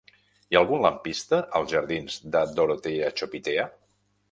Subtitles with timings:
[0.13, 3.71] Hi ha algun lampista als jardins de Dorotea Chopitea?